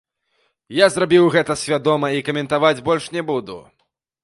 [0.77, 3.63] Я зрабіў гэта свядома і каментаваць больш не буду.